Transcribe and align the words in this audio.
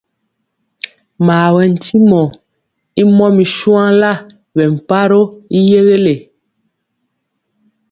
Mawɛtyimɔ 1.25 2.21
y 3.01 3.03
mɔmir 3.17 3.49
shuanla 3.57 4.11
bɛ 4.55 4.63
mparoo 4.73 5.25
y 5.57 5.59
yɛgɛle. 5.71 6.15